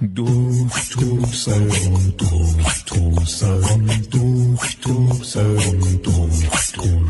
دکتر 0.00 1.26
سلام 1.32 2.12
دکتر 2.18 3.24
سلام 3.26 3.86
دکتر 4.12 5.24
سلام 5.24 5.80
دکتر 6.04 7.00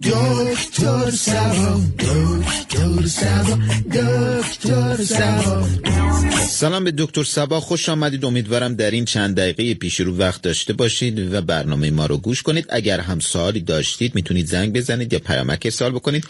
دکتر 0.00 1.10
سلام 1.10 1.94
دکتر 1.98 3.06
سلام 3.06 3.68
دکتر 3.92 5.04
سلام 5.04 5.68
سلام 6.48 6.84
به 6.84 6.92
دکتر 6.98 7.24
سبا 7.24 7.60
خوش 7.60 7.88
آمدید. 7.88 8.24
امیدوارم 8.24 8.74
در 8.74 8.90
این 8.90 9.04
چند 9.04 9.36
دقیقه 9.36 9.74
پیش 9.74 10.00
رو 10.00 10.16
وقت 10.16 10.42
داشته 10.42 10.72
باشید 10.72 11.32
و 11.32 11.40
برنامه 11.40 11.90
ما 11.90 12.06
رو 12.06 12.16
گوش 12.18 12.42
کنید. 12.42 12.66
اگر 12.68 13.00
هم 13.00 13.20
سوالی 13.20 13.60
داشتید 13.60 14.14
می‌تونید 14.14 14.46
زنگ 14.46 14.72
بزنید 14.72 15.12
یا 15.12 15.18
پیامک 15.18 15.68
سال 15.70 15.92
بکنید. 15.92 16.24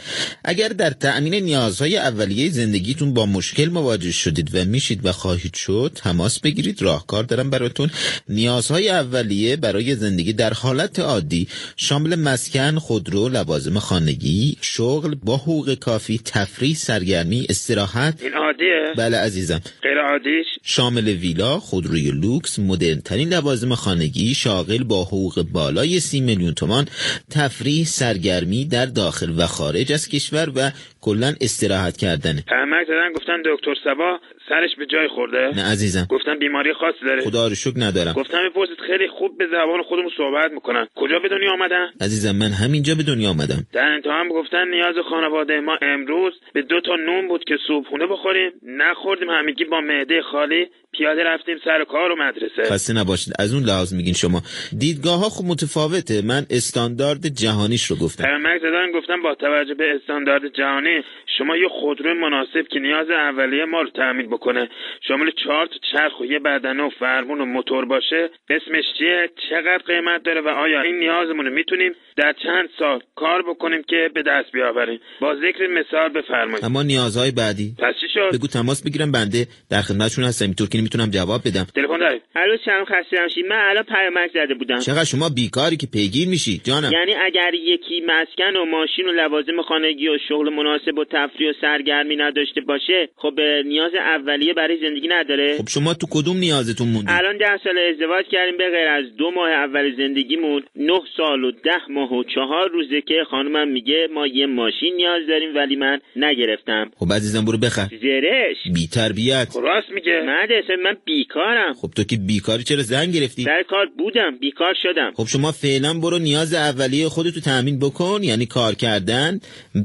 اگر 0.45 0.69
در 0.69 0.91
تأمین 0.91 1.35
نیازهای 1.35 1.97
اولیه 1.97 2.51
زندگیتون 2.51 3.15
با 3.15 3.27
مشکل 3.27 3.69
مواجه 3.69 4.13
شدید 4.13 4.55
و 4.55 4.65
میشید 4.65 5.07
و 5.07 5.13
خواهید 5.13 5.55
شد 5.55 5.93
تماس 5.95 6.41
بگیرید. 6.41 6.83
راهکار 6.83 7.25
دارم 7.25 7.51
براتون. 7.51 7.91
نیازهای 8.29 8.89
اولیه 8.89 9.57
برای 9.57 9.97
زندگی 9.97 10.33
در 10.33 10.53
حالت 10.53 10.99
عادی 10.99 11.49
شامل 11.77 12.15
مسکن 12.15 12.79
خودرو 12.79 13.29
لوازم 13.63 13.79
خانگی 13.79 14.57
شغل 14.61 15.15
با 15.25 15.37
حقوق 15.37 15.75
کافی 15.75 16.21
تفریح 16.25 16.75
سرگرمی 16.75 17.47
استراحت. 17.49 18.23
این 18.23 18.35
عادیه. 18.35 18.95
بله 18.97 19.17
عزیزم. 19.17 19.61
غیر 19.83 19.99
عادیش؟ 19.99 20.47
شامل 20.63 21.09
ویلا، 21.09 21.59
خودروی 21.59 22.11
لوکس، 22.11 22.59
مدرنترین 22.59 23.29
لوازم 23.35 23.75
خانگی، 23.75 24.35
شاغل 24.35 24.85
با 24.85 25.05
حقوق 25.05 25.43
بالای 25.53 26.01
سی 26.01 26.21
میلیون 26.21 26.55
تومان، 26.55 26.85
تفریح، 27.31 27.85
سرگرمی 27.85 28.65
در 28.65 28.87
داخل 28.87 29.31
و 29.39 29.47
خارج 29.47 29.93
از 29.93 30.09
کشور 30.09 30.53
و 30.57 30.71
کلا 31.01 31.35
استراحت 31.41 31.97
کردنه. 31.97 32.45
پیامک 32.49 32.87
زدن 32.87 33.13
گفتن 33.17 33.43
دکتر 33.47 33.75
سبا 33.85 34.19
سرش 34.49 34.71
به 34.79 34.87
جای 34.87 35.09
خورده. 35.15 35.57
نه 35.57 35.63
عزیزم. 35.73 36.07
گفتن 36.11 36.39
بیماری 36.39 36.71
خاصی 36.81 37.05
داره. 37.07 37.23
خدا 37.23 37.49
رو 37.49 37.55
شکر 37.55 37.75
ندارم. 37.77 38.13
گفتم 38.13 38.39
بپرسید 38.51 38.77
خیلی 38.87 39.09
خوب 39.19 39.39
به 39.39 39.45
زبان 39.47 39.83
خودمون 39.89 40.11
صحبت 40.17 40.51
می‌کنن. 40.55 40.87
کجا 40.95 41.19
به 41.23 41.29
دنیا 41.29 41.53
آمدن؟ 41.53 41.87
عزیزم 42.01 42.37
من 42.37 42.53
همینجا 42.53 42.95
به 42.95 43.03
دنیا 43.03 43.31
آمدم. 43.31 43.42
در 43.73 43.85
انتها 43.85 44.21
هم 44.21 44.29
گفتن 44.29 44.69
نیاز 44.69 44.95
خانواده 45.11 45.61
ما 45.61 45.79
امروز 45.83 46.33
به 46.53 46.63
دو 46.63 46.81
تا 46.81 46.97
نون 46.97 47.29
بود 47.29 47.45
که 47.45 47.59
صبحونه 47.69 48.07
بخوریم. 48.07 48.53
نخوردیم 48.63 49.31
همگی 49.31 49.65
با 49.65 49.81
معده 49.81 50.23
خالی. 50.23 50.67
پیاده 50.93 51.25
رفتیم 51.25 51.57
سر 51.65 51.85
کار 51.85 52.11
و 52.11 52.17
مدرسه. 52.17 52.63
خسته 52.63 52.93
نباشید. 53.01 53.33
از 53.39 53.55
اون 53.55 53.63
لحاظ 53.63 53.95
میگین 53.95 54.15
شما. 54.15 54.43
دیدگاه 54.79 55.19
ها 55.21 55.29
خب 55.29 55.45
متفاوته. 55.45 56.23
من 56.27 56.43
استاندارد 56.51 57.27
جهانیش 57.27 57.85
رو 57.85 57.97
گفتم. 57.97 58.25
پیامک 58.25 58.61
زدن 58.63 58.93
گفتم 58.93 59.23
با 59.23 59.35
توجه 59.35 59.75
به 59.75 59.85
استاندارد 59.95 60.55
جهانی 60.59 61.03
شما 61.39 61.57
یه 61.57 61.69
خودرو 61.69 62.15
مناسب 62.15 62.69
که 62.73 62.79
نیاز 62.79 63.11
اولیه 63.11 63.65
ما 63.65 63.81
رو 63.83 63.91
تأمین 63.91 64.27
بکنه. 64.27 64.69
شامل 65.09 65.31
چهار 65.45 65.67
تا 65.67 65.75
چرخ 65.93 66.21
و 66.21 66.25
یه 66.25 66.39
بدنه 66.39 66.83
و 66.83 66.91
فرمون 67.01 67.41
و 67.41 67.45
موتور 67.45 67.85
باشه. 67.85 68.31
اسمش 68.51 68.85
چیه؟ 68.99 69.31
چقدر 69.51 69.83
قیمت 69.87 70.23
داره 70.23 70.41
و 70.41 70.49
آیا 70.49 70.81
این 70.83 70.99
نیازمون 70.99 71.47
رو 71.47 71.53
می‌تونیم 71.53 71.93
در 72.17 72.35
چند 72.43 72.69
سال 72.79 73.01
کار 73.15 73.32
بکنیم 73.43 73.83
که 73.89 74.11
به 74.15 74.23
دست 74.23 74.53
بیاوریم. 74.53 75.01
با 75.21 75.35
ذکر 75.35 75.67
مثال 75.67 76.09
بفرمایید. 76.09 76.65
اما 76.65 76.83
نیازهای 76.83 77.31
بعدی. 77.31 77.75
پس 77.79 77.95
چی 78.01 78.07
شد؟ 78.15 78.37
بگو 78.37 78.47
تماس 78.47 78.83
بگیرم 78.83 79.13
بنده 79.13 79.47
در 79.71 79.83
خدمتشون 79.83 80.25
هستم. 80.25 80.45
اینطور 80.45 80.69
که 80.69 80.79
می‌تونم 80.81 81.11
جواب 81.11 81.41
بدم. 81.47 81.67
تلفن 81.75 81.99
دارید 81.99 82.23
الو 82.37 82.57
سلام 82.65 82.85
خسته 82.85 83.21
نباشید 83.21 83.47
من 83.47 83.57
الان 83.71 83.85
پیامک 83.85 84.31
زده 84.35 84.55
بودم. 84.55 84.79
چقدر 84.79 85.05
شما 85.05 85.29
بیکاری 85.29 85.77
که 85.77 85.87
پیگیر 85.87 86.29
میشی 86.29 86.61
جانم. 86.65 86.93
یعنی 86.93 87.15
اگر 87.15 87.55
یکی 87.55 88.01
مسکن 88.07 88.57
و 88.57 88.65
ماشین 88.65 89.09
و 89.09 89.13
لوازم 89.13 89.63
خانگی 89.63 90.09
و 90.09 90.19
شغل 90.29 90.55
مناسب 90.55 90.99
و 90.99 91.05
تفریح 91.05 91.51
و 91.51 91.53
سرگرمی 91.61 92.17
نداشته 92.17 92.61
باشه 92.61 93.09
خب 93.17 93.41
نیاز 93.65 93.95
اولیه 93.95 94.55
برای 94.55 94.79
زندگی 94.81 95.09
نداره؟ 95.09 95.57
خب 95.59 95.69
شما 95.69 95.95
تو 95.95 96.07
کدوم 96.11 96.37
نیازتون 96.37 96.89
موندی؟ 96.89 97.13
الان 97.13 97.37
ده 97.37 97.61
سال 97.65 97.79
ازدواج 97.79 98.27
کردیم 98.27 98.57
به 98.59 98.71
غیر 98.71 98.89
از 98.89 99.17
دو 99.17 99.31
ماه 99.31 99.51
اول 99.51 99.97
زندگیمون 99.97 100.63
نه 100.77 101.01
سال 101.17 101.45
و 101.45 101.51
ده 101.51 101.91
ماه 101.91 102.13
و 102.13 102.25
چهار 102.25 102.71
روزه 102.71 103.01
که 103.01 103.22
خانمم 103.25 103.69
میگه 103.69 104.09
ما 104.15 104.27
یه 104.27 104.47
ماشین 104.47 104.97
نیاز 104.97 105.23
داریم 105.29 105.57
ولی 105.57 105.77
من 105.77 105.99
نگرفتم. 106.17 106.91
خب 106.97 107.13
عزیزم 107.13 107.45
برو 107.45 107.59
بخر. 107.59 107.87
زرش. 108.03 108.57
بی 108.75 108.87
تربیت 108.87 109.49
خب 109.51 109.61
راست 109.61 109.91
میگه. 109.91 110.23
مدرسه 110.27 110.77
من 110.85 110.97
بیکارم. 111.05 111.73
خب 111.73 111.89
تو 111.97 112.05
که 112.05 112.17
بیکاری 112.27 112.63
چرا 112.63 112.83
زنگ 112.83 113.15
گرفتی؟ 113.15 113.43
سر 113.43 113.63
کار 113.63 113.87
بودم 113.99 114.37
بیکار 114.41 114.75
شدم. 114.83 115.13
خب 115.17 115.25
شما 115.27 115.53
فعلا 115.53 115.95
برو 116.03 116.19
نیاز 116.19 116.55
اولیه 116.55 117.09
خودتو 117.09 117.41
تأمین 117.41 117.79
بکن 117.79 118.21
یعنی 118.23 118.47
کار 118.47 118.75
کردن. 118.75 119.41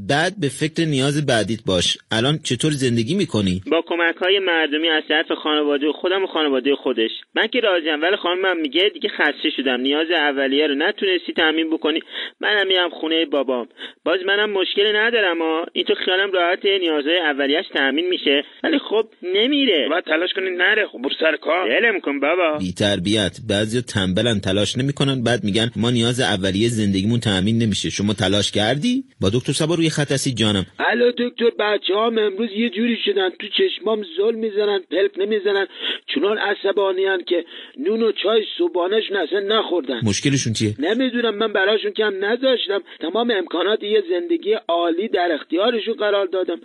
بعد 0.09 0.33
به 0.41 0.49
فکر 0.49 0.85
نیاز 0.85 1.25
بعدیت 1.25 1.59
باش. 1.65 1.97
الان 2.11 2.39
چطور 2.43 2.71
زندگی 2.71 3.15
می‌کنی؟ 3.15 3.61
با 3.71 3.81
کمک 3.87 4.15
های 4.15 4.39
مردمی 4.39 4.89
از 4.89 5.03
طرف 5.07 5.31
خانواده 5.43 5.91
خودم 5.91 6.23
و 6.23 6.27
خانواده 6.27 6.75
خودش. 6.75 7.11
من 7.35 7.47
که 7.47 7.59
راضیم 7.59 8.01
ولی 8.01 8.15
خانمم 8.15 8.61
میگه 8.61 8.91
دیگه 8.93 9.09
خسته 9.09 9.49
شدم. 9.57 9.81
نیاز 9.81 10.07
اولیه 10.11 10.67
رو 10.67 10.75
نتونستی 10.75 11.33
تامین 11.33 11.69
بکنی. 11.69 11.99
منم 12.39 12.67
میرم 12.67 12.89
خونه 12.89 13.25
بابام 13.29 13.67
باز 14.05 14.19
منم 14.25 14.49
مشکلی 14.49 14.93
ندارم 14.93 15.41
ها 15.41 15.65
این 15.73 15.85
تو 15.85 15.93
خیالم 16.05 16.31
راحت 16.31 16.65
نیازهای 16.65 17.19
اولیش 17.19 17.65
تامین 17.73 18.07
میشه. 18.09 18.43
ولی 18.63 18.79
خب 18.89 19.07
نمیره. 19.23 19.89
باید 19.89 20.03
تلاش 20.03 20.29
کنید 20.35 20.61
نره. 20.61 20.87
خب 20.91 20.97
برو 20.97 21.13
سر 21.19 21.37
کار. 21.41 21.79
دلم 21.79 21.99
کن 21.99 22.19
بابا. 22.19 22.57
بی 22.59 22.73
تربیت 22.73 23.37
بعضی 23.49 23.81
تنبلن 23.81 24.39
تلاش 24.39 24.77
نمی‌کنن. 24.77 25.23
بعد 25.23 25.43
میگن 25.43 25.71
ما 25.75 25.89
نیاز 25.91 26.19
اولیه 26.19 26.67
زندگیمون 26.69 27.19
تأمین 27.19 27.57
نمیشه. 27.57 27.89
شما 27.89 28.13
تلاش 28.13 28.51
کردی؟ 28.51 29.03
با 29.21 29.29
دکتر 29.29 29.53
سبا 29.53 29.75
روی 29.75 29.89
خط 29.89 30.11
هستی 30.11 30.33
جانم. 30.33 30.65
الو 30.79 31.11
دکتر 31.11 31.49
بچه 31.59 31.93
هم 31.93 32.17
امروز 32.17 32.49
یه 32.57 32.69
جوری 32.69 32.97
شدن. 33.05 33.29
تو 33.29 33.47
چشمام 33.47 34.03
زل 34.17 34.35
می‌زنن 34.35 34.79
پلپ 34.91 35.19
نمی‌زنن. 35.19 35.67
چونان 36.13 36.37
عصبانیان 36.37 37.23
که 37.23 37.45
نون 37.79 38.03
و 38.03 38.11
چای 38.11 38.43
صبحانهشون 38.57 39.17
اصلا 39.17 39.39
نخوردن. 39.39 39.99
مشکلشون 40.03 40.53
چیه؟ 40.53 40.75
نمی‌دونم 40.79 41.35
من 41.35 41.53
براشون 41.53 41.91
کم 41.91 42.25
نذاشتم 42.25 42.81
تمام 42.99 43.16
امکانات 43.17 43.83
یه 43.83 44.03
زندگی 44.09 44.53
عالی 44.67 45.07
در 45.07 45.31
اختیارشون 45.31 45.93
قرار 45.93 46.25
دادم. 46.25 46.59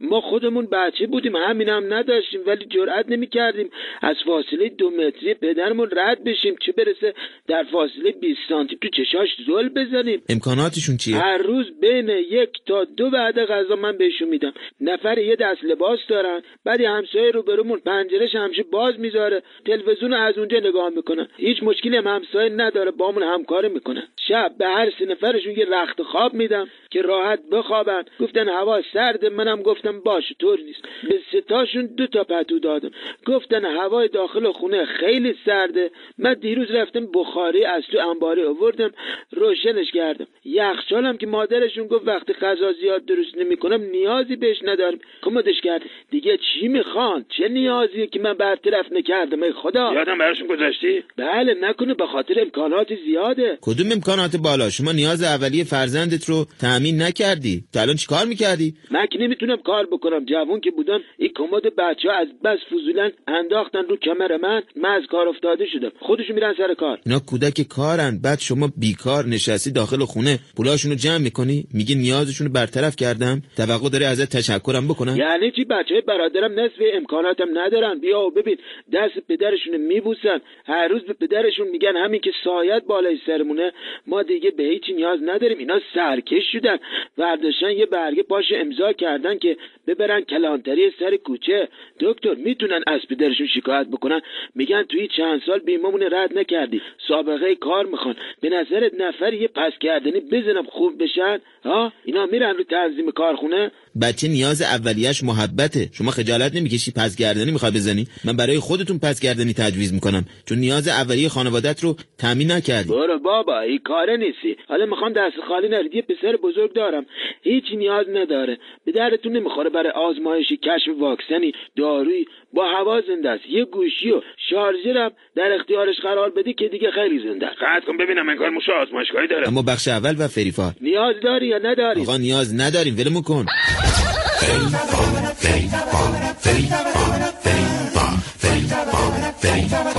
ما 0.00 0.20
خودمون 0.20 0.66
بچه 0.66 1.06
بودیم 1.06 1.36
همین 1.36 1.68
هم 1.68 1.94
نداشتیم 1.94 2.40
ولی 2.46 2.64
جرئت 2.64 3.08
نمی‌کردیم 3.08 3.70
از 4.02 4.16
فاصله 4.26 4.68
دو 4.68 4.90
متری 4.90 5.34
پدرمون 5.34 5.88
رد 5.92 6.24
بشیم 6.24 6.56
چه 6.66 6.72
برسه 6.72 7.14
در 7.48 7.64
فاصله 7.72 8.12
20 8.12 8.40
سانتی 8.48 8.76
تو 8.76 8.88
چشاش 8.88 9.28
زل 9.46 9.68
بزنیم. 9.68 10.22
امکاناتشون 10.28 10.96
چیه؟ 10.96 11.16
هر 11.16 11.38
روز 11.38 11.66
بین 11.80 12.08
یک 12.08 12.50
تا 12.66 12.84
دو 12.84 13.06
وعده 13.06 13.46
غذا 13.46 13.76
من 13.76 13.96
بهشون 13.98 14.28
میدم. 14.28 14.52
نفر 14.80 15.18
یه 15.18 15.36
دست 15.36 15.64
لباس 15.64 15.98
دارن 16.08 16.42
بعد 16.64 16.80
همسایه 16.80 17.30
رو 17.30 17.42
برمون 17.42 17.78
پنجرش 17.78 18.34
همیشه 18.34 18.62
باز 18.62 18.98
می‌ذاره. 18.98 19.42
تلویزیون 19.66 20.12
از 20.12 20.38
اونجا 20.38 20.58
نگاه 20.58 20.88
می‌کنن. 20.88 21.28
هیچ 21.36 21.62
مشکلی 21.62 21.96
هم 21.96 22.06
همسایه 22.06 22.50
نداره 22.50 22.90
بامون 22.90 23.22
همکاری 23.22 23.68
می‌کنن. 23.68 24.08
شب 24.28 24.52
به 24.58 24.66
هر 24.66 24.90
سه 24.98 25.04
نفرشون 25.04 25.52
یه 25.56 25.64
رخت 25.64 25.95
خواب 26.04 26.34
میدم 26.34 26.68
که 26.90 27.02
راحت 27.02 27.40
بخوابن 27.52 28.02
گفتن 28.20 28.48
هوا 28.48 28.82
سرده 28.92 29.28
منم 29.28 29.62
گفتم 29.62 30.00
باشه 30.00 30.34
طور 30.38 30.58
نیست. 30.60 30.82
به 31.08 31.20
ستاشون 31.32 31.86
دو 31.86 32.06
تا 32.06 32.24
پتو 32.24 32.58
دادم. 32.58 32.90
گفتن 33.26 33.64
هوای 33.64 34.08
داخل 34.08 34.52
خونه 34.52 34.84
خیلی 34.84 35.34
سرده. 35.44 35.90
من 36.18 36.34
دیروز 36.34 36.70
رفتم 36.70 37.06
بخاری 37.14 37.64
از 37.64 37.82
تو 37.92 38.08
انباری 38.08 38.44
آوردم 38.44 38.90
روشنش 39.32 39.90
کردم. 39.94 40.26
یخچالم 40.44 41.16
که 41.16 41.26
مادرشون 41.26 41.86
گفت 41.86 42.08
وقتی 42.08 42.32
غذا 42.32 42.72
زیاد 42.80 43.04
درست 43.04 43.36
نمی‌کنم 43.38 43.82
نیازی 43.82 44.36
بهش 44.36 44.56
ندارم. 44.62 44.98
کمدش 45.22 45.60
کرد. 45.64 45.82
دیگه 46.10 46.38
چی 46.38 46.68
می‌خوان؟ 46.68 47.24
چه 47.38 47.48
نیازی 47.48 48.06
که 48.06 48.20
من 48.20 48.34
برطرف 48.34 48.92
نکردم؟ 48.92 49.42
ای 49.42 49.52
خدا! 49.52 49.92
یادم 49.94 50.18
براشون 50.18 50.46
گذاشتی؟ 50.46 51.04
بله 51.16 51.54
نکنه 51.60 51.94
به 51.94 52.06
خاطر 52.06 52.40
امکانات 52.40 52.88
زیاده. 53.06 53.58
کدوم 53.60 53.92
امکانات 53.92 54.36
بالا؟ 54.36 54.70
شما 54.70 54.92
نیاز 54.92 55.22
اولیه 55.22 55.64
فرزندت 55.86 56.24
رو 56.28 56.46
تأمین 56.60 57.02
نکردی. 57.02 57.64
تا 57.72 57.80
الان 57.80 57.96
چیکار 57.96 58.24
می‌کردی؟ 58.26 58.74
من 58.90 59.06
که 59.06 59.18
نمی‌تونم 59.18 59.56
کار 59.56 59.86
بکنم. 59.86 60.24
جوون 60.24 60.60
که 60.60 60.70
بودم 60.70 61.00
این 61.18 61.32
کمد 61.36 61.62
بچه 61.62 62.08
ها 62.08 62.14
از 62.14 62.28
بس 62.44 62.58
فضولن 62.72 63.10
انداختن 63.28 63.84
رو 63.88 63.96
کمر 63.96 64.36
من. 64.36 64.62
من 64.76 64.88
از 64.88 65.02
کار 65.10 65.28
افتاده 65.28 65.66
شدم. 65.72 65.92
خودشون 66.00 66.34
میرن 66.34 66.54
سر 66.58 66.74
کار. 66.74 66.98
اینا 67.06 67.18
کودک 67.18 67.62
کارن. 67.62 68.18
بعد 68.24 68.38
شما 68.38 68.68
بیکار 68.76 69.26
نشستی 69.26 69.70
داخل 69.70 69.98
خونه. 69.98 70.38
پولاشون 70.56 70.90
رو 70.90 70.96
جمع 70.96 71.18
می‌کنی. 71.18 71.64
میگی 71.74 71.94
نیازشون 71.94 72.46
رو 72.46 72.52
برطرف 72.52 72.96
کردم. 72.96 73.42
توقع 73.56 73.88
داری 73.88 74.04
ازت 74.04 74.36
تشکرم 74.36 74.88
بکنم 74.88 75.16
یعنی 75.16 75.50
چی؟ 75.50 75.64
بچه 75.64 76.00
برادرم 76.08 76.60
نصف 76.60 76.80
امکاناتم 76.94 77.58
ندارن. 77.58 77.98
بیا 78.00 78.20
و 78.20 78.30
ببین. 78.30 78.56
دست 78.92 79.18
پدرشون 79.28 79.76
میبوسن. 79.76 80.38
هر 80.66 80.88
روز 80.88 81.02
به 81.02 81.12
پدرشون 81.12 81.68
میگن 81.68 81.96
همین 82.04 82.20
که 82.20 82.30
سایت 82.44 82.82
بالای 82.88 83.18
سرمونه. 83.26 83.72
ما 84.06 84.22
دیگه 84.22 84.50
به 84.50 84.62
هیچی 84.62 84.92
نیاز 84.92 85.20
نداریم. 85.26 85.58
اینا 85.58 85.75
اینا 85.76 85.80
سرکش 85.94 86.42
شدن 86.52 86.76
ورداشتن 87.18 87.70
یه 87.70 87.86
برگه 87.86 88.22
پاش 88.22 88.44
امضا 88.56 88.92
کردن 88.92 89.38
که 89.38 89.56
ببرن 89.86 90.20
کلانتری 90.20 90.92
سر 90.98 91.16
کوچه. 91.16 91.68
دکتر 92.00 92.34
می‌تونن 92.34 92.82
از 92.86 93.00
پدرشون 93.10 93.46
شکایت 93.54 93.86
بکنن. 93.86 94.20
میگن 94.54 94.82
توی 94.82 95.08
چند 95.16 95.40
سال 95.46 95.58
بیمامون 95.58 96.02
رد 96.02 96.38
نکردی. 96.38 96.82
سابقه 97.08 97.54
کار 97.54 97.86
می‌خوان. 97.86 98.14
به 98.40 98.48
نظرت 98.48 98.92
نفر 99.00 99.34
یه 99.34 99.48
پس 99.48 99.72
کردنی 99.80 100.20
بزنم 100.20 100.64
خوب 100.68 101.02
بشن؟ 101.02 101.38
ها؟ 101.64 101.92
اینا 102.04 102.26
میرن 102.26 102.56
رو 102.56 102.64
تنظیم 102.64 103.10
کارخونه؟ 103.10 103.70
بچه 104.02 104.28
نیاز 104.28 104.62
اولیش 104.62 105.24
محبته. 105.24 105.88
شما 105.92 106.10
خجالت 106.10 106.56
نمی‌کشی 106.56 106.92
پس 106.96 107.16
گردنی 107.16 107.50
می‌خوای 107.50 107.72
بزنی؟ 107.72 108.06
من 108.24 108.36
برای 108.36 108.58
خودتون 108.58 108.98
پس 108.98 109.20
گردنی 109.20 109.52
تجویز 109.52 109.94
می‌کنم. 109.94 110.24
چون 110.48 110.58
نیاز 110.58 110.88
اولیه 110.88 111.28
خانوادت 111.28 111.84
رو 111.84 111.96
تامین 112.18 112.50
نکردی. 112.52 112.88
برو 112.88 113.18
بابا 113.18 113.60
این 113.60 113.78
کاره 113.78 114.16
نیستی. 114.16 114.56
حالا 114.68 114.86
می‌خوام 114.86 115.12
دست 115.12 115.36
خالی 115.56 115.68
نرید 115.68 115.94
یه 115.94 116.02
پسر 116.02 116.36
بزرگ 116.36 116.72
دارم 116.72 117.06
هیچ 117.42 117.64
نیاز 117.76 118.06
نداره 118.08 118.58
به 118.84 118.92
درتون 118.92 119.32
نمی‌خوره 119.32 119.70
برای 119.70 119.90
آزمایشی 119.90 120.56
کشف 120.56 121.00
واکسنی 121.00 121.52
دارویی 121.76 122.26
با 122.52 122.64
هوا 122.64 123.00
زنده 123.00 123.30
است 123.30 123.46
یه 123.48 123.64
گوشی 123.64 124.10
و 124.10 124.20
شارژرم 124.50 125.10
در 125.36 125.52
اختیارش 125.52 125.96
قرار 126.02 126.30
بدی 126.30 126.54
که 126.54 126.68
دیگه 126.68 126.90
خیلی 126.90 127.18
زنده 127.28 127.46
است 127.46 127.56
قطع 127.62 127.86
کن 127.86 127.96
ببینم 127.96 128.28
انگار 128.28 128.50
موش 128.50 128.68
آزمایشگاهی 128.82 129.28
داره 129.28 129.48
اما 129.48 129.62
بخش 129.62 129.88
اول 129.88 130.14
و 130.18 130.28
فریفا 130.28 130.72
نیاز 130.80 131.14
داری 131.22 131.46
یا 131.46 131.58
نداری 131.58 132.00
آقا 132.00 132.16
نیاز 132.16 132.60
نداریم 132.60 132.96
ولمون 132.98 133.22
کن 133.22 133.46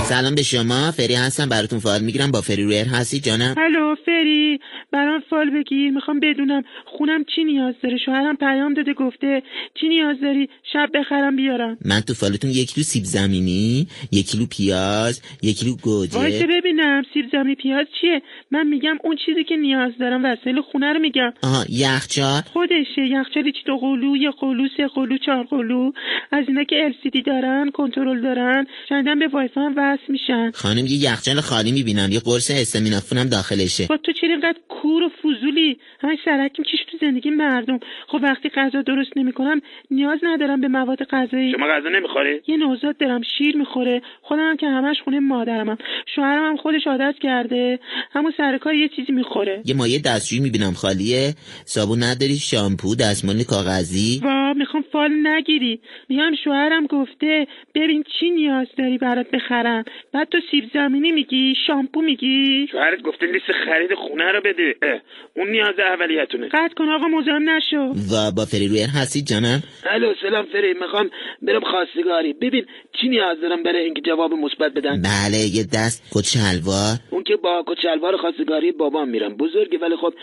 سلام 0.08 0.34
به 0.34 0.42
شما. 0.42 0.90
فری 0.90 1.14
هستم. 1.14 1.48
براتون 1.48 1.78
فایل 1.78 2.02
می‌گیرم. 2.02 2.30
با 2.30 2.40
فری 2.40 2.64
رویر 2.64 2.86
هستی 2.86 3.20
جانم؟ 3.20 3.54
الو 3.58 3.94
فری. 4.06 4.60
برام 4.92 5.20
فال 5.30 5.50
بگیر. 5.50 5.90
می‌خوام 5.90 6.20
بدونم 6.20 6.62
خونم 6.86 7.24
چی 7.34 7.44
نیاز 7.44 7.74
داره. 7.82 7.98
شوهرم 8.04 8.36
پیام 8.36 8.74
داده 8.74 8.94
گفته 8.94 9.42
چی 9.80 9.88
نیاز 9.88 10.16
داری؟ 10.22 10.48
شب 10.72 10.88
بخرم 10.94 11.36
بیارم. 11.36 11.78
من 11.84 12.00
تو 12.00 12.14
فالتون 12.14 12.50
یک 12.50 12.74
کیلو 12.74 12.84
سیب 12.84 13.04
زمینی 13.04 13.86
یک 14.12 14.26
کیلو 14.30 14.46
پیاز 14.46 15.22
یک 15.42 15.58
کیلو 15.58 15.76
واسه 15.84 16.18
گوجه 16.18 16.46
ببینم. 16.46 17.02
سیب 17.14 17.24
زمینی 17.32 17.54
پیاز 17.54 17.86
چیه؟ 18.00 18.22
من 18.50 18.66
میگم 18.66 18.96
اون 19.04 19.16
چیزی 19.26 19.44
که 19.44 19.56
نیاز 19.56 19.92
دارم. 20.00 20.24
وسایل 20.24 20.60
خونه 20.60 20.92
رو 20.92 20.98
میگم. 20.98 21.32
آها 21.42 21.64
یخچال. 21.68 22.42
خودشه. 22.52 23.02
یخچالی 23.10 23.52
چی 23.52 23.62
دو 23.66 23.76
قلو 23.76 24.16
یه 24.16 24.30
قلو 24.30 24.68
سه 24.76 24.86
قلو 24.86 25.18
چهار 25.26 25.44
قلو. 25.44 25.92
از 26.32 26.44
اینا 26.48 26.64
که 26.64 26.76
LCD 26.92 27.22
دارن 27.26 27.70
کنترل 27.74 28.20
دارن. 28.22 28.66
شنیدم 28.88 29.18
به 29.18 29.28
وایفای 29.28 29.64
هم 29.64 29.74
وصل 29.98 30.12
میشن. 30.12 30.50
خانم 30.50 30.86
یه 30.86 31.04
یخچال 31.04 31.40
خالی 31.40 31.72
می‌بینم 31.72 32.08
یه 32.12 32.20
قرص 32.20 32.50
استامینوفون 32.50 33.18
هم 33.18 33.28
داخلشه. 33.28 33.86
با 33.86 33.96
تو 33.96 34.12
چرا 34.12 34.30
اینقدر 34.30 34.58
کور 34.68 35.02
و 35.02 35.08
فضولی. 35.08 35.78
همش 36.00 36.18
سرک 36.24 36.58
می‌کشی 36.58 36.84
تو 36.90 36.98
زندگی 37.00 37.30
مردم؟ 37.30 37.80
خب 38.08 38.20
وقتی 38.22 38.48
غذا 38.48 38.82
درست 38.82 39.16
نمی‌کنم 39.16 39.60
نیاز 39.90 40.18
ندارم 40.22 40.60
به 40.60 40.68
مواد 40.68 40.98
غذایی. 41.10 41.52
شما 41.52 41.66
غذا 41.66 41.88
نمی‌خوری؟ 41.88 42.40
یه 42.46 42.56
نوزاد 42.56 42.96
دارم 42.96 43.20
شیر 43.38 43.56
می‌خوره. 43.56 44.02
خودم 44.22 44.50
هم 44.50 44.56
که 44.56 44.66
همش 44.66 44.96
خونه 45.04 45.20
مادرمم. 45.20 45.78
شوهرم 46.14 46.50
هم 46.50 46.56
خودش 46.56 46.86
عادت 46.86 47.14
کرده. 47.22 47.78
همون 48.12 48.32
سر 48.36 48.58
کار 48.58 48.74
یه 48.74 48.88
چیزی 48.96 49.12
می‌خوره. 49.12 49.62
یه 49.64 49.74
مایه 49.74 49.98
دستشویی 49.98 50.40
می‌بینم 50.40 50.72
خالیه. 50.72 51.34
صابون 51.64 52.02
نداری 52.02 52.36
شامپو 52.36 52.94
دستمال 52.94 53.42
کاغذی. 53.42 54.20
وا 54.24 54.52
می‌خوام 54.52 54.84
فال 54.92 55.26
نگیری. 55.26 55.80
میگم 56.08 56.32
شوهرم 56.44 56.86
گفته 56.86 57.46
ببین 57.74 58.04
چی 58.20 58.30
نیاز 58.30 58.66
داری 58.78 58.98
برات 58.98 59.26
بخرم. 59.30 59.84
بعد 60.12 60.28
تو 60.28 60.38
سیب 60.50 60.64
زمینی 60.74 61.12
میگی 61.12 61.54
شامپو 61.66 62.02
میگی؟ 62.02 62.66
شوهرت 62.72 63.02
گفته 63.02 63.26
لیست 63.26 63.52
خرید 63.64 63.94
خونه 63.94 64.32
رو 64.32 64.40
بده. 64.40 64.74
اه، 64.82 65.00
اون 65.36 65.50
نیاز 65.50 65.74
اولیتونه. 65.78 66.48
قطع 66.48 66.74
کن 66.74 66.88
آقا 66.88 67.06
مزاحم 67.08 67.50
نشو. 67.50 67.82
و 68.12 68.30
با 68.36 68.44
فری 68.44 68.68
رویر 68.68 68.88
هستی 69.00 69.22
جانم. 69.22 69.62
الو 69.90 70.14
سلام 70.22 70.46
فری. 70.52 70.74
می‌خوام 70.74 71.10
برم 71.42 71.60
خواستگاری. 71.60 72.32
ببین 72.32 72.66
چی 73.00 73.08
نیاز 73.08 73.40
دارم 73.40 73.62
برای 73.62 73.84
اینکه 73.84 74.00
جواب 74.00 74.32
مثبت 74.32 74.72
بدن 74.72 75.02
بله 75.02 75.38
یه 75.54 75.64
دست 75.74 76.02
کت 76.14 76.24
شلوار. 76.24 76.94
اون 77.10 77.22
که 77.22 77.36
با 77.36 77.64
کچلوار 77.66 78.16
خواستگاری 78.16 78.72
بابام 78.72 79.08
میرم. 79.08 79.36
بزرگه 79.36 79.78
ولی 79.78 79.96
خب 79.96 80.14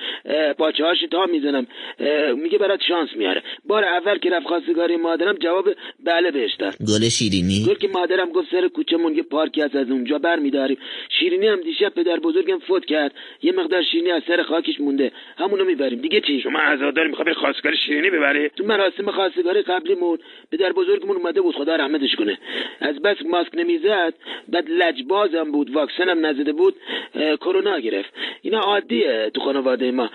هاش 0.60 0.98
تا 1.12 1.26
می‌زنم. 1.26 1.68
میگه 2.44 2.58
برات 2.58 2.80
شانس 2.88 3.10
میاره. 3.16 3.44
بار 3.66 3.84
اول 3.86 4.18
که 4.18 4.30
رفت 4.30 4.48
خواستگاری 4.48 4.96
مادرم 4.98 5.36
جواب 5.36 5.66
بله 6.06 6.32
بهش 6.32 6.56
داد. 6.60 6.76
گل 6.88 7.10
شیرینی. 7.10 7.66
گل 7.68 7.76
که 7.76 7.88
مادرم 7.88 8.30
گفت 8.30 8.48
سر 8.52 8.68
کوچمون 8.68 9.16
یه 9.16 9.24
پارکی 9.24 9.55
هست 9.62 9.75
از 9.75 9.92
اونجا 9.92 10.19
بر 10.19 10.40
میداریم 10.40 10.78
شیرینی 11.10 11.48
هم 11.48 11.62
دیشب 11.62 11.90
پدر 11.90 12.19
بزرگم 12.19 12.60
فوت 12.60 12.86
کرد. 12.86 13.13
یه 13.42 13.52
مقدار 13.52 13.81
شیرینی 13.84 14.12
از 14.12 14.24
سر 14.28 14.44
خاکش 14.44 14.80
مونده. 14.80 15.12
همونو 15.38 15.66
می‌بریم. 15.66 16.00
دیگه 16.00 16.22
چی؟ 16.22 16.42
شما 16.42 16.60
عزاداری 16.60 17.10
می‌خوای 17.10 17.25
بری 17.25 17.34
خواستگاری 17.34 17.78
شیرینی 17.78 18.10
ببری؟ 18.10 18.50
تو 18.50 18.66
مراسم 18.66 19.12
خواستگاری 19.12 19.62
قبلیمون 19.62 20.18
پدر 20.52 20.74
بزرگمون 20.74 21.18
اومده 21.18 21.42
بود. 21.42 21.56
خدا 21.56 21.75
رحمتش 21.75 22.16
کنه. 22.16 22.38
از 22.80 23.02
بس 23.02 23.18
ماسک 23.25 23.52
نمی‌زد. 23.54 24.13
بعد 24.50 24.69
لجبازم 24.69 25.52
بود. 25.52 25.72
واکسنم 25.72 26.25
نزده 26.25 26.54
بود. 26.54 26.75
کرونا 27.16 27.80
گرفت. 27.80 28.13
اینا 28.42 28.60
عادیه 28.60 29.31
تو 29.34 29.42
خانواده 29.42 29.92
ما. 29.92 30.10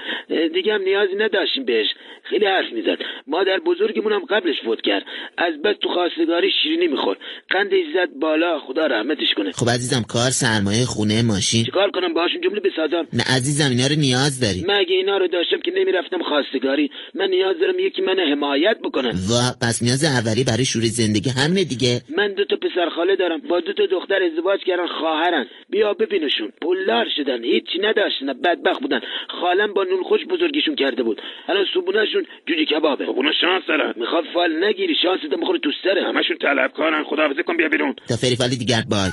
دیگه 0.52 0.75
هم 0.75 0.82
نیازی 0.82 1.14
نداشتیم 1.14 1.64
بهش. 1.64 1.94
خیلی 2.22 2.46
حرف 2.46 2.72
می‌زد. 2.72 2.98
مادر 3.26 3.58
بزرگمون 3.58 4.12
هم 4.12 4.25
قبلش 4.25 4.60
فوت 4.60 4.81
کرد. 4.81 5.06
از 5.37 5.62
بس 5.62 5.76
تو 5.76 5.88
خواستگاری 5.88 6.50
شیرینی 6.50 6.87
میخور 6.87 7.16
قندش 7.50 7.84
زد 7.94 8.08
بالا. 8.20 8.58
خدا 8.58 8.87
رحمتش 8.87 9.29
کنه. 9.36 9.52
خب 9.52 9.68
عزیزم 9.70 10.02
کار 10.02 10.30
سرمایه 10.30 10.84
خونه 10.84 11.22
ماشین. 11.22 11.64
چیکار 11.64 11.90
کنم؟ 11.90 12.14
باهاشون 12.14 12.40
جمله 12.40 12.60
بسازم. 12.60 13.06
نه 13.12 13.24
عزیزم 13.36 13.70
اینا 13.70 13.86
رو 13.86 13.96
نیاز 14.06 14.40
داری. 14.40 14.60
مگه 14.68 14.94
اینا 15.00 15.16
رو 15.18 15.26
داشتم 15.28 15.60
که 15.64 15.70
نمی‌رفتم 15.78 16.22
خواستگاری 16.22 16.90
من 17.14 17.28
نیاز 17.30 17.56
دارم 17.60 17.78
یکی 17.78 18.02
من 18.02 18.18
حمایت 18.32 18.76
بکنه. 18.84 19.08
و 19.08 19.32
پس 19.62 19.82
نیاز 19.82 20.04
اولی 20.04 20.44
برای 20.44 20.64
شور 20.64 20.82
زندگی 20.82 21.30
همینه 21.30 21.64
دیگه. 21.64 22.00
من 22.18 22.28
دو 22.34 22.44
تا 22.44 22.56
پسر 22.56 22.88
خاله 22.96 23.16
دارم. 23.16 23.40
با 23.50 23.60
دو 23.60 23.72
تا 23.72 23.86
دختر 23.86 24.20
ازدواج 24.22 24.60
کردن 24.66 24.86
خواهرن. 25.00 25.46
بیا 25.70 25.94
ببینشون. 25.94 26.52
پولدار 26.62 27.06
شدن. 27.16 27.44
هیچی 27.44 27.78
نداشتن. 27.86 28.26
بدبخت 28.44 28.80
بودن. 28.80 29.00
خالم 29.40 29.74
با 29.74 29.84
نون 29.84 30.02
خوش 30.02 30.20
بزرگشون 30.30 30.74
کرده 30.76 31.02
بود. 31.02 31.22
الان 31.48 31.64
صبونهشون 31.74 32.24
جوجه 32.46 32.64
کبابه. 32.64 33.06
خب 33.06 33.16
اونا 33.16 33.32
شانس 33.40 33.62
دارن 33.68 33.94
می‌خواد 33.96 34.24
فال 34.34 34.64
نگیری. 34.64 34.94
شانست 35.02 35.24
می‌خوره 35.38 35.58
تو 35.58 35.70
سره 35.84 36.02
همشون 36.08 36.36
طلبکارن. 36.42 37.04
خداحافظی 37.04 37.42
کن 37.42 37.56
بیا 37.56 37.68
بیرون. 37.68 37.94
تا 38.08 38.16
فری 38.16 38.36
فالی 38.36 38.56
دیگر. 38.56 38.82
باز 38.90 39.12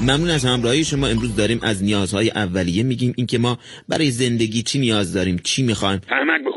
ممنون 0.00 0.30
از 0.30 0.44
همراهی 0.44 0.84
شما. 0.84 1.06
امروز 1.06 1.36
داریم 1.36 1.58
از 1.62 1.82
نیازهای 1.82 2.30
اولیه 2.30 2.82
میگیم 2.82 3.14
اینکه 3.16 3.38
ما 3.38 3.58
برای 3.88 4.10
زندگی 4.10 4.62
چی 4.62 4.78
نیاز 4.78 5.12
داریم 5.12 5.40
چی 5.44 5.62
می‌خوایم؟ 5.62 6.00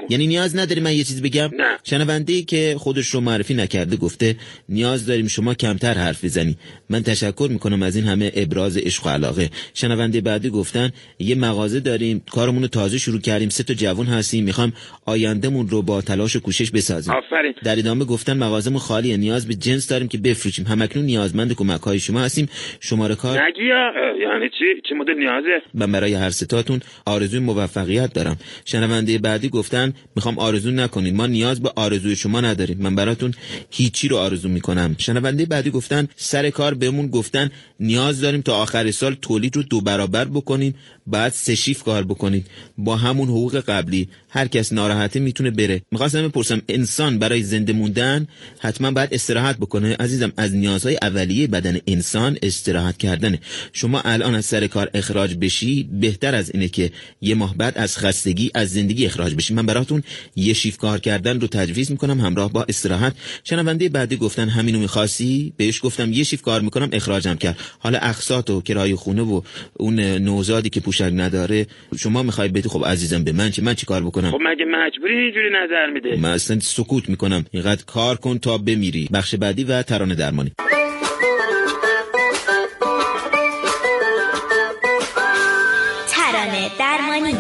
یعنی 0.10 0.28
نیاز 0.28 0.56
نداری 0.56 0.82
من 0.82 0.94
یه 0.94 1.04
چیز 1.04 1.22
بگم؟ 1.22 1.50
نه. 1.58 1.78
شنونده 1.84 2.34
ای 2.34 2.44
که 2.44 2.76
خودش 2.78 3.08
رو 3.08 3.20
معرفی 3.22 3.54
نکرده 3.54 3.96
گفته 3.96 4.36
نیاز 4.70 5.06
داریم 5.06 5.28
شما 5.28 5.54
کمتر 5.54 5.94
حرف 5.94 6.26
بزنی. 6.26 6.58
من 6.90 7.04
تشکر 7.04 7.48
می‌کنم 7.52 7.84
از 7.84 7.96
این 7.96 8.06
همه 8.06 8.32
ابراز 8.36 8.78
عشق 8.78 9.06
و 9.06 9.10
علاقه. 9.10 9.50
شنونده 9.74 10.22
بعدی 10.22 10.50
گفتن 10.50 10.92
یه 11.20 11.36
مغازه 11.36 11.80
داریم 11.80 12.24
کارمون 12.32 12.62
رو 12.62 12.68
تازه 12.68 12.98
شروع 12.98 13.22
کردیم 13.22 13.50
سه 13.50 13.64
تا 13.64 13.74
جوان 13.74 14.06
هستیم 14.06 14.44
می‌خوام 14.44 14.74
آیندهمون 15.06 15.70
رو 15.70 15.82
با 15.82 16.02
تلاش 16.02 16.36
و 16.36 16.40
کوشش 16.40 16.72
بسازیم. 16.72 17.14
آفرین. 17.14 17.54
در 17.64 17.80
ادامه 17.80 18.06
گفتن 18.06 18.38
مغازمون 18.38 18.80
خالیه 18.80 19.18
نیاز 19.18 19.48
به 19.48 19.56
جنس 19.56 19.88
داریم 19.88 20.08
که 20.08 20.18
بفروشیم. 20.18 20.66
همکنون 20.66 21.06
نیازمند 21.06 21.54
کمک 21.54 21.82
های 21.82 22.00
شما 22.00 22.20
هستیم. 22.20 22.50
شماره 22.80 23.16
کار 23.16 23.44
نگیا 23.48 23.92
یعنی 24.22 24.50
چی؟ 24.50 24.66
چه 24.90 24.96
مدل 24.96 25.14
نیازه؟ 25.14 25.62
من 25.74 25.92
برای 25.92 26.14
هر 26.14 26.30
ستاتون 26.30 26.80
آرزوی 27.06 27.40
موفقیت 27.40 28.14
دارم. 28.14 28.38
شنونده 28.66 29.18
بعدی 29.18 29.50
گفتن 29.50 29.93
می‌خوام 30.16 30.40
آرزو 30.40 30.72
نکنید 30.72 31.16
ما 31.16 31.28
نیاز 31.28 31.62
به 31.62 31.72
آرزوی 31.76 32.16
شما 32.16 32.42
نداریم. 32.42 32.78
من 32.78 32.96
براتون 32.96 33.34
هیچی 33.72 34.08
رو 34.08 34.18
آرزو 34.18 34.50
می‌کنم. 34.50 34.96
شنونده 34.98 35.46
بعدی 35.46 35.72
گفتن 35.72 36.08
سر 36.16 36.50
کار 36.50 36.74
بهمون 36.74 37.08
گفتن 37.08 37.52
نیاز 37.80 38.22
داریم 38.22 38.42
تا 38.42 38.56
آخر 38.56 38.92
سال 38.92 39.16
تولید 39.22 39.56
رو 39.56 39.64
دو 39.64 39.82
برابر 39.82 40.26
بکنیم 40.26 40.76
بعد 41.08 41.32
سه 41.32 41.56
شیف 41.56 41.84
کار 41.84 42.04
بکنید 42.04 42.48
با 42.78 42.96
همون 42.96 43.28
حقوق 43.28 43.60
قبلی. 43.60 44.10
هر 44.36 44.48
کس 44.48 44.74
ناراحته 44.74 45.20
می‌تونه 45.20 45.52
بره. 45.52 45.82
می‌خواستم 45.92 46.28
بپرسم 46.28 46.62
انسان 46.70 47.20
برای 47.20 47.44
زنده 47.44 47.74
موندن 47.74 48.28
حتما 48.60 48.92
باید 48.92 49.14
استراحت 49.14 49.58
بکنه؟ 49.58 49.96
عزیزم 50.00 50.34
از 50.38 50.56
نیازهای 50.56 50.98
اولیه 51.02 51.48
بدن 51.48 51.78
انسان 51.88 52.38
استراحت 52.44 52.98
کردنه. 52.98 53.40
شما 53.74 54.02
الان 54.02 54.36
از 54.36 54.46
سر 54.46 54.68
کار 54.68 54.90
اخراج 54.94 55.36
بشی 55.36 55.90
بهتر 55.92 56.36
از 56.36 56.52
اینه 56.54 56.68
که 56.68 56.92
یه 57.22 57.36
ماه 57.36 57.58
بعد 57.58 57.78
از 57.78 57.98
خستگی 57.98 58.52
از 58.56 58.72
زندگی 58.72 59.06
اخراج 59.06 59.36
بشی. 59.36 59.54
من 59.54 59.66
براتون 59.66 60.04
یه 60.36 60.54
شیف 60.54 60.78
کار 60.78 61.00
کردن 61.00 61.40
رو 61.40 61.48
تجویز 61.48 61.92
می‌کنم 61.92 62.22
همراه 62.22 62.54
با 62.54 62.66
استراحت. 62.70 63.14
شنونده 63.44 63.90
بعدی 63.90 64.18
گفتن 64.18 64.50
همینو 64.50 64.80
می‌خواستی؟ 64.80 65.54
بهش 65.58 65.80
گفتم 65.84 66.14
یه 66.14 66.24
شیف 66.24 66.42
کار 66.42 66.62
می‌کنم 66.62 66.90
اخراجم 66.92 67.36
کرد. 67.36 67.58
حالا 67.80 68.00
اقساط 68.00 68.50
و 68.50 68.62
کرایه 68.62 68.96
خونه 68.96 69.22
و 69.22 69.42
اون 69.74 70.00
نوزادی 70.00 70.70
که 70.70 70.80
پوشک 70.80 71.12
نداره 71.14 71.68
شما 72.00 72.24
می‌خوای 72.24 72.48
بدی؟ 72.48 72.70
خب 72.70 72.86
عزیزم 72.86 73.24
به 73.24 73.32
من 73.32 73.52
چه؟ 73.52 73.62
من 73.62 73.74
چی 73.74 73.86
کار 73.86 74.04
کنم 74.24 74.32
خب 74.32 74.42
مگه 74.42 74.66
مجبوری 74.66 75.18
اینجوری 75.18 75.50
نظر 75.64 75.90
میده؟ 75.94 76.20
من 76.22 76.30
اصلا 76.30 76.60
سکوت 76.60 77.10
می‌کنم. 77.10 77.46
اینقدر 77.52 77.84
کار 77.86 78.16
کن 78.16 78.38
تا 78.38 78.58
بمیری. 78.58 79.10
بخش 79.14 79.36
بعدی 79.36 79.64
و 79.64 79.82
ترانه 79.82 80.16
درمانی. 80.16 80.52
ترانه 86.08 86.70
درمانی. 86.80 87.34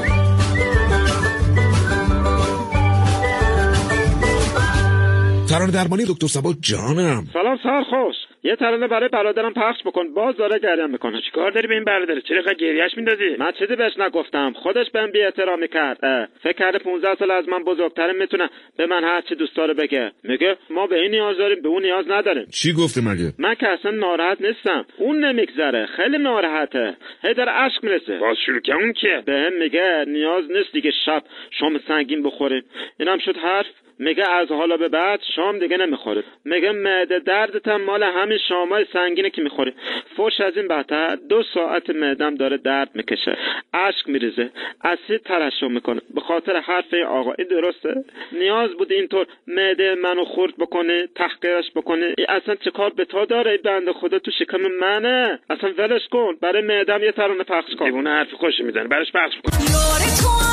ترانه 5.49 5.71
درمانی 5.71 6.05
دکتر 6.07 6.27
سبا 6.27 6.53
جانم. 6.61 7.27
سلام 7.33 7.57
سرخوش 7.63 8.15
یه 8.43 8.55
ترانه 8.55 8.87
برای 8.87 9.09
برادرم 9.09 9.53
پخش 9.53 9.83
بکن. 9.85 10.13
باز 10.13 10.37
داره 10.37 10.59
گریه 10.59 10.85
می‌کنه. 10.85 11.21
کار 11.33 11.51
داری 11.51 11.67
به 11.67 11.73
این 11.73 11.83
برادر 11.83 12.19
چرا 12.19 12.37
اینقدر 12.37 12.53
گریهش 12.53 12.91
میندازی؟ 12.97 13.35
من 13.39 13.51
چیزی 13.51 13.75
بهش 13.75 13.97
نگفتم. 13.97 14.53
خودش 14.53 14.89
بهم 14.93 15.11
بی 15.11 15.21
احترامی 15.21 15.67
کرد 15.67 16.05
اه. 16.05 16.27
فکر 16.43 16.53
کرده 16.53 16.79
15 16.79 17.15
سال 17.15 17.31
از 17.31 17.49
من 17.49 17.63
بزرگتره 17.63 18.13
می‌تونه 18.13 18.49
به 18.77 18.85
من 18.85 19.03
هر 19.03 19.21
چی 19.21 19.35
دوست 19.35 19.55
داره 19.55 19.73
بگه. 19.73 20.11
میگه 20.23 20.57
ما 20.69 20.87
به 20.87 20.99
این 20.99 21.11
نیاز 21.11 21.37
داریم 21.37 21.61
به 21.61 21.69
اون 21.69 21.81
نیاز 21.81 22.05
نداریم. 22.09 22.45
چی 22.45 22.73
گفته 22.73 23.01
مگه؟ 23.01 23.33
من 23.39 23.55
که 23.55 23.67
اصلا 23.67 23.91
ناراحت 23.91 24.41
نیستم. 24.41 24.85
اون 24.97 25.25
نمیگذره. 25.25 25.85
خیلی 25.85 26.17
ناراحته. 26.17 26.95
هی 27.23 27.33
داره 27.33 27.51
اشک 27.51 27.83
می‌رسه. 27.83 28.17
باز 28.17 28.37
شروع 28.45 28.59
که 28.59 28.73
اون 28.73 28.93
که 28.93 29.23
به 29.25 29.33
هم 29.33 29.53
میگه 29.53 30.05
نیاز 30.07 30.51
نیست 30.51 30.71
دیگه 30.73 30.91
شب 31.05 31.23
شام 31.59 31.79
سنگین 31.87 32.23
بخوریم. 32.23 32.63
اینم 32.99 33.17
شد 33.17 33.37
حرف. 33.37 33.65
میگه 33.99 34.29
از 34.29 34.47
حالا 34.47 34.77
به 34.77 34.89
بعد 34.89 35.19
شام 35.35 35.59
دیگه 35.59 35.77
نمی‌خوره. 35.77 36.23
میگه 36.45 36.71
معده 36.71 37.19
دردت 37.19 37.67
هم 37.67 37.81
مال 37.81 38.03
همین 38.03 38.37
شامای 38.47 38.85
سنگینه 38.93 39.29
که 39.29 39.41
می‌خوری. 39.41 39.73
فوش 40.17 40.41
از 40.41 40.57
این 40.57 40.67
بهتر 40.67 41.15
دو 41.29 41.43
ساعت 41.53 41.89
معدم 41.89 42.35
داره 42.35 42.57
درد 42.57 42.89
می‌کشه. 42.93 43.37
اشک 43.73 44.09
میریزه. 44.09 44.49
اسید 44.83 45.21
ترشح 45.21 45.67
می‌کنه. 45.67 46.01
به 46.15 46.21
خاطر 46.21 46.59
حرف 46.59 46.93
این 46.93 47.03
آقا. 47.03 47.33
این 47.39 47.47
درسته؟ 47.47 48.03
نیاز 48.31 48.71
بود 48.71 48.91
اینطور 48.91 49.25
معده 49.47 49.95
منو 49.95 50.25
خورد 50.25 50.57
بکنه 50.57 51.07
تحقیرش 51.15 51.71
بکنه. 51.75 52.13
ای 52.17 52.25
اصلا 52.29 52.55
چه 52.55 52.71
کار 52.71 52.89
به 52.89 53.05
تا 53.05 53.25
داره 53.25 53.51
این 53.51 53.59
بنده 53.63 53.93
خدا 53.93 54.19
تو 54.19 54.31
شکم 54.31 54.61
منه؟ 54.81 55.39
اصلا 55.49 55.69
ولش 55.77 56.07
کن. 56.11 56.35
برای 56.41 56.61
معدم 56.61 57.03
یه 57.03 57.11
ترانه 57.11 57.43
پخش 57.43 57.75
کن. 57.79 57.85
دیوونه 57.85 58.09
حرف 58.09 58.33
خوش 58.33 58.59
می‌زنه 58.59 58.87
براش 58.87 59.11
پخش 59.11 59.33
کن. 59.43 60.52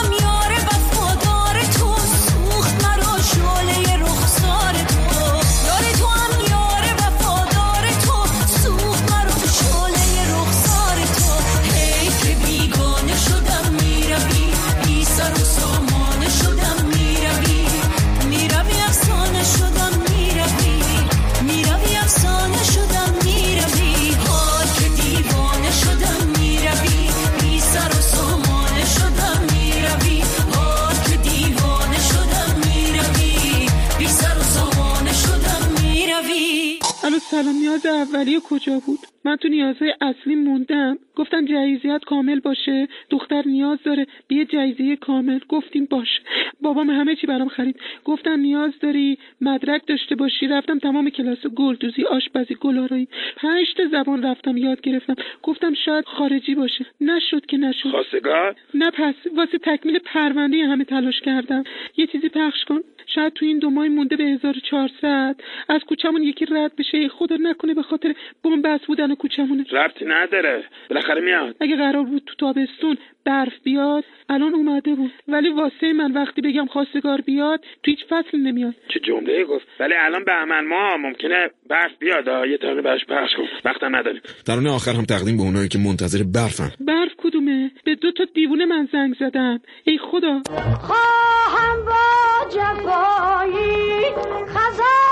اولیه 38.00 38.40
کجا 38.40 38.80
بود؟ 38.86 39.06
من 39.24 39.36
تو 39.36 39.48
نیازهای 39.48 39.94
اصلی 40.00 40.34
موندم. 40.34 40.98
گفتن 41.16 41.44
جهیزیت 41.44 42.04
کامل 42.04 42.40
باشه. 42.40 42.88
دختر 43.10 43.42
نیاز 43.46 43.78
داره. 43.84 44.06
بیا 44.28 44.44
جهیزیه 44.44 44.96
کامل. 44.96 45.38
گفتیم 45.48 45.84
باشه 45.90 46.20
بابام 46.60 46.90
همه 46.90 47.16
چی 47.16 47.26
برام 47.26 47.48
خرید. 47.48 47.80
گفتن 48.04 48.38
نیاز 48.40 48.72
داری 48.80 49.18
مدرک 49.40 49.86
داشته 49.86 50.14
باشی. 50.14 50.46
رفتم 50.46 50.78
تمام 50.78 51.10
کلاس 51.10 51.46
گلدوزی 51.46 52.04
آشپزی 52.04 52.54
گلارایی. 52.54 53.08
پنج 53.36 53.66
تا 53.76 53.82
زبان 53.92 54.22
رفتم 54.22 54.56
یاد 54.56 54.80
گرفتم. 54.80 55.14
گفتم 55.42 55.74
شاید 55.74 56.04
خارجی 56.04 56.54
باشه. 56.54 56.86
نشد 57.00 57.46
که 57.46 57.56
نشد. 57.56 57.90
خواستگار 57.90 58.56
نه 58.74 58.90
پس. 58.90 59.14
واسه 59.36 59.58
تکمیل 59.58 59.98
پرونده 59.98 60.56
همه 60.66 60.84
تلاش 60.84 61.20
کردم. 61.20 61.64
یه 61.96 62.06
چیزی 62.06 62.28
پخش 62.28 62.64
کن. 62.64 62.80
شاید 63.06 63.32
تو 63.32 63.46
این 63.46 63.58
دو 63.58 63.70
ماه 63.70 63.88
مونده 63.88 64.16
به 64.16 64.24
1400 64.24 65.40
از 65.68 65.80
کوچمون 65.80 66.22
یکی 66.22 66.44
رد 66.44 66.76
بشه. 66.76 67.08
خدا 67.08 67.36
نکنه 67.36 67.74
به 67.74 67.82
خاطر 67.82 68.14
بنبست 68.44 68.86
بودن 68.86 69.09
کوچمونه 69.14 69.64
ربطی 69.72 70.04
نداره. 70.04 70.64
بالاخره 70.90 71.20
میاد. 71.20 71.56
اگه 71.60 71.76
قرار 71.76 72.04
بود 72.04 72.22
تو 72.26 72.34
تابستون 72.38 72.96
برف 73.24 73.52
بیاد 73.64 74.04
الان 74.28 74.54
اومده 74.54 74.94
بود. 74.94 75.12
ولی 75.28 75.48
واسه 75.48 75.92
من 75.92 76.12
وقتی 76.12 76.40
بگم 76.40 76.66
خواستگار 76.66 77.20
بیاد 77.20 77.60
تو 77.60 77.90
هیچ 77.90 77.98
فصل 78.08 78.38
نمیاد. 78.38 78.74
چه 78.94 79.00
جمله 79.00 79.44
گفت. 79.44 79.66
ولی 79.80 79.94
الان 79.98 80.24
بهمن 80.24 80.66
ما 80.66 80.96
ممکنه 80.96 81.50
برف 81.68 81.92
بیاد. 81.98 82.28
آه. 82.28 82.48
یه 82.48 82.58
ترانه 82.58 82.82
براش 82.82 83.04
پخش 83.04 83.36
کن. 83.36 83.44
وقتم 83.64 83.96
نداریم. 83.96 84.20
ترانه 84.46 84.70
آخر 84.70 84.92
هم 84.92 85.04
تقدیم 85.04 85.36
به 85.36 85.42
اونایی 85.42 85.68
که 85.68 85.78
منتظر 85.78 86.24
برفن. 86.34 86.70
برف 86.80 87.12
کدومه؟ 87.18 87.70
به 87.84 87.94
دو 87.94 88.12
تا 88.12 88.24
دیوونه 88.34 88.66
من 88.66 88.88
زنگ 88.92 89.14
زدم. 89.20 89.60
ای 89.84 89.98
خدا. 89.98 90.42
خواهم 90.80 91.84
با 91.86 92.50
جفایی 92.50 94.04
خزان 94.46 95.09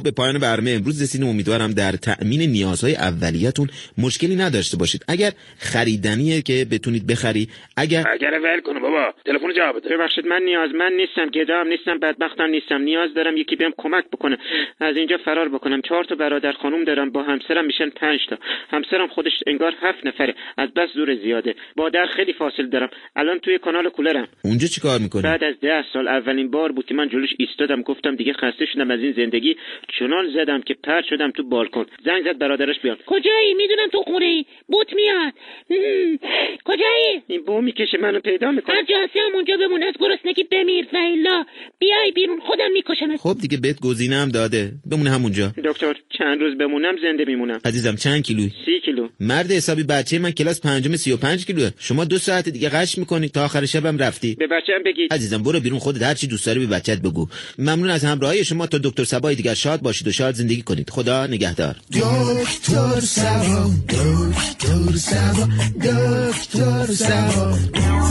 خب 0.00 0.04
به 0.04 0.10
پایان 0.10 0.38
برنامه 0.38 0.70
امروز 0.70 1.02
رسیدیم. 1.02 1.28
امیدوارم 1.28 1.72
در 1.72 1.92
تأمین 1.92 2.40
نیازهای 2.40 2.94
اولیتون 2.94 3.68
مشکلی 3.98 4.36
نداشته 4.36 4.76
باشید. 4.76 5.04
اگر 5.08 5.32
خریدنیه 5.58 6.42
که 6.42 6.66
بتونید 6.72 7.06
بخری 7.06 7.48
اگر 7.76 8.04
اگر 8.12 8.30
ول 8.44 8.60
کنه 8.60 8.80
بابا 8.80 9.14
تلفن 9.24 9.52
جواب 9.56 9.76
بده. 9.76 9.96
ببخشید 9.96 10.26
من 10.26 10.42
نیازمند 10.42 10.92
نیستم 10.92 11.26
گدا 11.26 11.60
هم 11.60 11.68
نیستم 11.68 11.98
بدبختم 11.98 12.50
نیستم. 12.56 12.80
نیاز 12.82 13.14
دارم 13.14 13.36
یکی 13.36 13.56
بهم 13.56 13.72
کمک 13.78 14.04
بکنه. 14.12 14.38
از 14.80 14.96
اینجا 14.96 15.16
فرار 15.24 15.48
بکنم. 15.48 15.80
چهار 15.88 16.04
تا 16.04 16.14
برادر 16.14 16.52
خانوم 16.52 16.84
دارم 16.84 17.10
با 17.10 17.22
همسرم 17.22 17.66
میشن 17.66 17.88
پنج 17.90 18.20
تا. 18.30 18.36
همسرم 18.70 19.08
خودش 19.08 19.32
انگار 19.46 19.72
هفت 19.82 20.06
نفره. 20.06 20.34
از 20.56 20.68
بس 20.70 20.88
دور 20.96 21.16
زیاده. 21.22 21.54
با 21.76 21.88
در 21.88 22.06
خیلی 22.16 22.32
فاصل 22.32 22.66
دارم. 22.66 22.90
الان 23.16 23.38
توی 23.38 23.58
کانال 23.58 23.88
کولرم. 23.88 24.28
اونجا 24.44 24.66
چی 24.66 24.80
کار 24.80 24.98
می‌کنی؟ 25.00 25.22
بعد 25.22 25.44
از 25.44 25.54
ده 25.62 25.84
سال 25.92 26.08
اولین 26.08 26.50
بار 26.50 26.72
بود 26.72 26.86
که 26.86 26.94
من 26.94 27.08
جلوش 27.08 27.30
ایستادم. 27.38 27.82
گفتم 27.82 28.16
دیگه 28.16 28.32
خسته 28.32 28.66
شدم 28.72 28.90
از 28.90 29.00
این 29.00 29.12
زندگی. 29.12 29.56
چنان 29.98 30.30
زدم 30.34 30.60
که 30.62 30.74
پرت 30.74 31.04
شدم 31.10 31.30
تو 31.30 31.42
بالکن. 31.42 31.86
زنگ 32.04 32.24
زد 32.24 32.38
برادرش 32.38 32.76
بیاد. 32.82 32.98
کجایی؟ 33.06 33.54
می‌دونم 33.54 33.88
تو 33.92 34.02
خونه 34.02 34.24
ای 34.24 34.44
بوت 34.66 34.92
میاد. 34.92 35.32
هم. 35.70 36.18
کجایی؟ 36.64 37.22
این 37.26 37.42
بو 37.44 37.60
می‌کشه 37.60 37.98
منو 37.98 38.20
پیدا 38.20 38.50
می‌کنه. 38.50 38.76
هر 38.76 38.82
جا 38.84 38.94
هستی 39.04 39.18
همونجا 39.18 39.56
بمون. 39.56 39.82
از 39.82 39.94
گرسنگی 40.00 40.44
بمیر 40.44 40.84
فیلا. 40.84 41.44
بیای 41.78 42.12
بیرون. 42.14 42.40
خودم 42.40 42.72
میکشمت. 42.72 43.20
خب 43.20 43.34
دیگه 43.42 43.58
بهت 43.62 43.80
گزینه 43.80 44.16
هم 44.16 44.28
داده. 44.28 44.72
بمونه 44.90 45.10
همونجا. 45.10 45.52
دکتر 45.64 45.94
چند 46.18 46.40
روز 46.40 46.58
بمونم 46.58 46.96
زنده 47.02 47.24
میمونم. 47.24 47.58
عزیزم 47.64 47.96
چند 47.96 48.22
کیلویی 48.22 48.52
سی 48.64 48.79
کیلو. 49.00 49.08
مرد 49.20 49.52
حسابی 49.52 49.82
بچه 49.82 50.18
من 50.18 50.30
کلاس 50.30 50.60
پنجم 50.60 50.96
سی 50.96 51.12
و 51.12 51.16
پنج 51.16 51.46
کیلوه. 51.46 51.70
شما 51.78 52.04
دو 52.04 52.18
ساعت 52.18 52.48
دیگه 52.48 52.68
قش 52.68 52.98
می‌کنی. 52.98 53.28
تا 53.28 53.44
آخر 53.44 53.66
شبم 53.66 53.98
رفتی. 53.98 54.34
به 54.34 54.46
بچه‌م 54.46 54.82
بگید. 54.86 55.12
عزیزم 55.12 55.42
برو 55.42 55.60
بیرون. 55.60 55.78
خودت 55.78 56.02
هر 56.02 56.14
چی 56.14 56.26
دوست 56.26 56.46
داری 56.46 56.60
به 56.60 56.66
بچت 56.66 56.98
بگو. 56.98 57.28
ممنون 57.58 57.90
از 57.90 58.04
همراهی 58.04 58.44
شما. 58.44 58.66
تا 58.66 58.78
دکتر 58.78 59.04
سبای 59.04 59.34
دیگر 59.34 59.54
شاد 59.54 59.80
باشید 59.80 60.08
و 60.08 60.12
شاد 60.12 60.34
زندگی 60.34 60.62
کنید. 60.62 60.90
خدا 60.90 61.26
نگهدار. 61.26 61.76
دکتر 61.92 63.00
سبا 63.00 63.70
دکتر 63.88 64.96
سبا 64.96 65.48
دکتر 65.82 66.92
سبا. 66.92 67.58